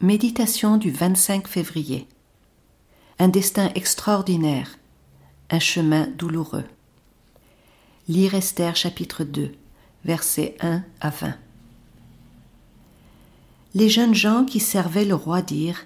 Méditation 0.00 0.76
du 0.76 0.92
25 0.92 1.48
février. 1.48 2.06
Un 3.18 3.26
destin 3.26 3.72
extraordinaire, 3.74 4.78
un 5.50 5.58
chemin 5.58 6.06
douloureux. 6.06 6.62
Lire 8.06 8.36
Esther 8.36 8.76
chapitre 8.76 9.24
2, 9.24 9.50
versets 10.04 10.56
1 10.60 10.84
à 11.00 11.10
20. 11.10 11.34
Les 13.74 13.88
jeunes 13.88 14.14
gens 14.14 14.44
qui 14.44 14.60
servaient 14.60 15.04
le 15.04 15.16
roi 15.16 15.42
dirent 15.42 15.84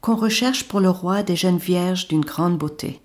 Qu'on 0.00 0.16
recherche 0.16 0.64
pour 0.64 0.80
le 0.80 0.88
roi 0.88 1.22
des 1.22 1.36
jeunes 1.36 1.58
vierges 1.58 2.08
d'une 2.08 2.24
grande 2.24 2.56
beauté. 2.56 3.02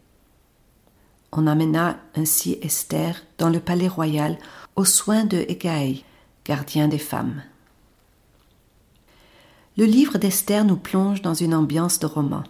On 1.33 1.45
amena 1.45 1.99
ainsi 2.15 2.57
Esther 2.61 3.21
dans 3.37 3.49
le 3.49 3.59
palais 3.59 3.89
royal 3.89 4.37
aux 4.77 4.85
soins 4.85 5.25
de 5.25 5.43
Hégaï, 5.49 6.05
gardien 6.45 6.87
des 6.87 6.99
femmes. 6.99 7.43
Le 9.79 9.85
livre 9.85 10.17
d'Esther 10.17 10.65
nous 10.65 10.75
plonge 10.75 11.21
dans 11.21 11.33
une 11.33 11.55
ambiance 11.55 11.99
de 11.99 12.05
roman. 12.05 12.43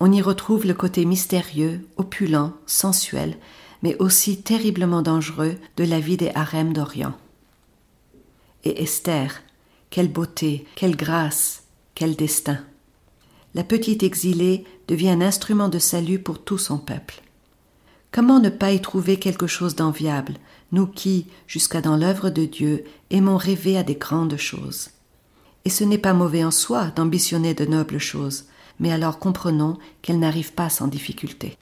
On 0.00 0.10
y 0.10 0.20
retrouve 0.20 0.66
le 0.66 0.74
côté 0.74 1.04
mystérieux, 1.04 1.86
opulent, 1.96 2.52
sensuel, 2.66 3.36
mais 3.84 3.96
aussi 4.00 4.42
terriblement 4.42 5.00
dangereux 5.00 5.54
de 5.76 5.84
la 5.84 6.00
vie 6.00 6.16
des 6.16 6.32
harems 6.34 6.72
d'Orient. 6.72 7.14
Et 8.64 8.82
Esther, 8.82 9.40
quelle 9.88 10.10
beauté, 10.10 10.66
quelle 10.74 10.96
grâce, 10.96 11.62
quel 11.94 12.16
destin. 12.16 12.58
La 13.54 13.62
petite 13.62 14.02
exilée 14.02 14.64
devient 14.88 15.10
un 15.10 15.20
instrument 15.20 15.68
de 15.68 15.78
salut 15.78 16.18
pour 16.18 16.42
tout 16.42 16.58
son 16.58 16.78
peuple. 16.78 17.22
Comment 18.10 18.40
ne 18.40 18.50
pas 18.50 18.72
y 18.72 18.80
trouver 18.80 19.20
quelque 19.20 19.46
chose 19.46 19.76
d'enviable, 19.76 20.34
nous 20.72 20.88
qui, 20.88 21.28
jusqu'à 21.46 21.80
dans 21.80 21.96
l'œuvre 21.96 22.30
de 22.30 22.44
Dieu, 22.46 22.82
aimons 23.10 23.36
rêver 23.36 23.78
à 23.78 23.84
des 23.84 23.94
grandes 23.94 24.38
choses? 24.38 24.90
Et 25.64 25.70
ce 25.70 25.84
n'est 25.84 25.98
pas 25.98 26.12
mauvais 26.12 26.44
en 26.44 26.50
soi 26.50 26.86
d'ambitionner 26.94 27.54
de 27.54 27.64
nobles 27.64 27.98
choses, 27.98 28.44
mais 28.78 28.92
alors 28.92 29.18
comprenons 29.18 29.78
qu'elles 30.02 30.18
n'arrivent 30.18 30.52
pas 30.52 30.68
sans 30.68 30.88
difficulté. 30.88 31.56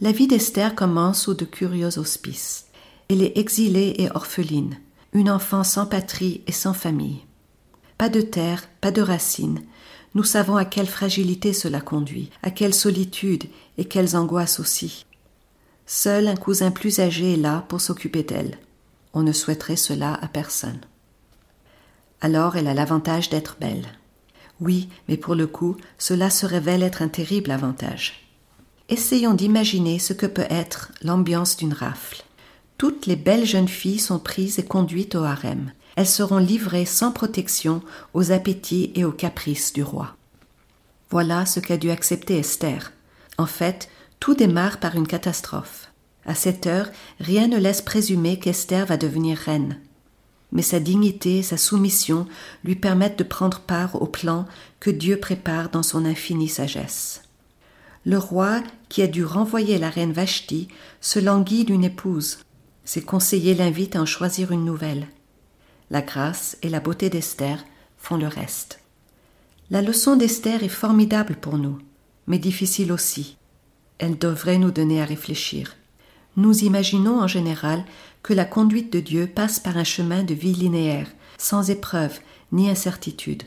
La 0.00 0.12
vie 0.12 0.26
d'Esther 0.26 0.74
commence 0.74 1.22
sous 1.22 1.34
de 1.34 1.44
curieux 1.44 1.98
auspices. 1.98 2.66
Elle 3.08 3.22
est 3.22 3.38
exilée 3.38 3.94
et 3.98 4.10
orpheline, 4.10 4.78
une 5.12 5.30
enfant 5.30 5.64
sans 5.64 5.86
patrie 5.86 6.42
et 6.46 6.52
sans 6.52 6.74
famille. 6.74 7.20
Pas 7.96 8.08
de 8.08 8.20
terre, 8.20 8.68
pas 8.80 8.90
de 8.90 9.00
racines. 9.00 9.62
Nous 10.14 10.24
savons 10.24 10.56
à 10.56 10.64
quelle 10.64 10.86
fragilité 10.86 11.52
cela 11.52 11.80
conduit, 11.80 12.30
à 12.42 12.50
quelle 12.50 12.74
solitude 12.74 13.44
et 13.78 13.84
quelles 13.84 14.16
angoisses 14.16 14.60
aussi. 14.60 15.06
Seul 15.86 16.26
un 16.26 16.36
cousin 16.36 16.70
plus 16.70 16.98
âgé 16.98 17.34
est 17.34 17.38
là 17.38 17.64
pour 17.68 17.80
s'occuper 17.80 18.22
d'elle. 18.22 18.58
On 19.14 19.22
ne 19.22 19.32
souhaiterait 19.32 19.76
cela 19.76 20.14
à 20.14 20.28
personne 20.28 20.80
alors 22.20 22.56
elle 22.56 22.68
a 22.68 22.74
l'avantage 22.74 23.28
d'être 23.28 23.56
belle. 23.60 23.86
Oui, 24.60 24.88
mais 25.08 25.16
pour 25.16 25.34
le 25.34 25.46
coup, 25.46 25.76
cela 25.98 26.30
se 26.30 26.46
révèle 26.46 26.82
être 26.82 27.02
un 27.02 27.08
terrible 27.08 27.50
avantage. 27.50 28.26
Essayons 28.88 29.34
d'imaginer 29.34 29.98
ce 29.98 30.12
que 30.12 30.26
peut 30.26 30.46
être 30.48 30.92
l'ambiance 31.02 31.56
d'une 31.56 31.72
rafle. 31.72 32.22
Toutes 32.78 33.06
les 33.06 33.16
belles 33.16 33.46
jeunes 33.46 33.68
filles 33.68 33.98
sont 33.98 34.18
prises 34.18 34.58
et 34.58 34.64
conduites 34.64 35.14
au 35.14 35.24
harem. 35.24 35.72
Elles 35.96 36.06
seront 36.06 36.38
livrées 36.38 36.84
sans 36.84 37.10
protection 37.10 37.82
aux 38.14 38.32
appétits 38.32 38.92
et 38.94 39.04
aux 39.04 39.12
caprices 39.12 39.72
du 39.72 39.82
roi. 39.82 40.14
Voilà 41.10 41.46
ce 41.46 41.60
qu'a 41.60 41.76
dû 41.76 41.90
accepter 41.90 42.38
Esther. 42.38 42.92
En 43.38 43.46
fait, 43.46 43.88
tout 44.20 44.34
démarre 44.34 44.78
par 44.78 44.94
une 44.94 45.06
catastrophe. 45.06 45.90
À 46.24 46.34
cette 46.34 46.66
heure, 46.66 46.90
rien 47.20 47.46
ne 47.48 47.58
laisse 47.58 47.82
présumer 47.82 48.38
qu'Esther 48.38 48.86
va 48.86 48.96
devenir 48.96 49.38
reine 49.38 49.78
mais 50.52 50.62
sa 50.62 50.80
dignité 50.80 51.38
et 51.38 51.42
sa 51.42 51.56
soumission 51.56 52.26
lui 52.64 52.76
permettent 52.76 53.18
de 53.18 53.24
prendre 53.24 53.60
part 53.60 54.00
au 54.00 54.06
plan 54.06 54.46
que 54.80 54.90
Dieu 54.90 55.18
prépare 55.18 55.70
dans 55.70 55.82
son 55.82 56.04
infinie 56.04 56.48
sagesse. 56.48 57.22
Le 58.04 58.18
roi, 58.18 58.62
qui 58.88 59.02
a 59.02 59.08
dû 59.08 59.24
renvoyer 59.24 59.78
la 59.78 59.90
reine 59.90 60.12
Vashti, 60.12 60.68
se 61.00 61.18
languit 61.18 61.64
d'une 61.64 61.84
épouse. 61.84 62.38
Ses 62.84 63.02
conseillers 63.02 63.54
l'invitent 63.54 63.96
à 63.96 64.02
en 64.02 64.06
choisir 64.06 64.52
une 64.52 64.64
nouvelle. 64.64 65.08
La 65.90 66.02
grâce 66.02 66.56
et 66.62 66.68
la 66.68 66.80
beauté 66.80 67.10
d'Esther 67.10 67.64
font 67.98 68.16
le 68.16 68.28
reste. 68.28 68.80
La 69.70 69.82
leçon 69.82 70.14
d'Esther 70.14 70.62
est 70.62 70.68
formidable 70.68 71.34
pour 71.34 71.58
nous, 71.58 71.78
mais 72.28 72.38
difficile 72.38 72.92
aussi. 72.92 73.36
Elle 73.98 74.16
devrait 74.16 74.58
nous 74.58 74.70
donner 74.70 75.02
à 75.02 75.04
réfléchir 75.04 75.74
nous 76.36 76.64
imaginons 76.64 77.20
en 77.20 77.26
général 77.26 77.84
que 78.22 78.34
la 78.34 78.44
conduite 78.44 78.92
de 78.92 79.00
Dieu 79.00 79.26
passe 79.26 79.58
par 79.58 79.76
un 79.76 79.84
chemin 79.84 80.22
de 80.22 80.34
vie 80.34 80.52
linéaire, 80.52 81.08
sans 81.38 81.70
épreuve 81.70 82.18
ni 82.52 82.68
incertitude. 82.68 83.44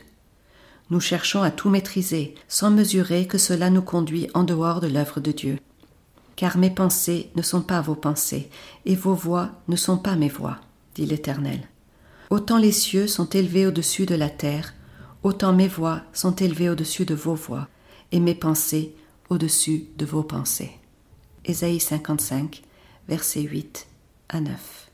Nous 0.90 1.00
cherchons 1.00 1.42
à 1.42 1.50
tout 1.50 1.68
maîtriser, 1.68 2.34
sans 2.48 2.70
mesurer 2.70 3.26
que 3.26 3.38
cela 3.38 3.70
nous 3.70 3.82
conduit 3.82 4.28
en 4.34 4.42
dehors 4.42 4.80
de 4.80 4.88
l'œuvre 4.88 5.20
de 5.20 5.30
Dieu. 5.30 5.58
Car 6.34 6.58
mes 6.58 6.70
pensées 6.70 7.30
ne 7.36 7.42
sont 7.42 7.62
pas 7.62 7.80
vos 7.80 7.94
pensées, 7.94 8.50
et 8.86 8.96
vos 8.96 9.14
voix 9.14 9.50
ne 9.68 9.76
sont 9.76 9.98
pas 9.98 10.16
mes 10.16 10.28
voix, 10.28 10.58
dit 10.96 11.06
l'Éternel. 11.06 11.60
Autant 12.30 12.58
les 12.58 12.72
cieux 12.72 13.06
sont 13.06 13.28
élevés 13.28 13.66
au-dessus 13.66 14.06
de 14.06 14.14
la 14.16 14.30
terre, 14.30 14.74
autant 15.22 15.52
mes 15.52 15.68
voix 15.68 16.02
sont 16.12 16.34
élevées 16.34 16.70
au-dessus 16.70 17.04
de 17.04 17.14
vos 17.14 17.34
voix, 17.34 17.68
et 18.10 18.18
mes 18.18 18.34
pensées 18.34 18.94
au-dessus 19.28 19.84
de 19.96 20.06
vos 20.06 20.24
pensées. 20.24 20.72
Ésaïe 21.44 21.78
55, 21.78 22.62
versets 23.10 23.42
8 23.42 23.88
à 24.28 24.40
9. 24.40 24.89